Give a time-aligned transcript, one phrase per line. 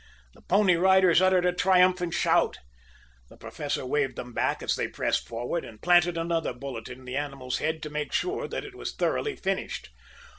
[0.33, 2.57] The Pony Riders uttered a triumphant shout.
[3.29, 7.15] The Professor waved them back as they pressed forward, and planted another bullet in the
[7.15, 9.91] animal's head to make sure that it was thoroughly finished.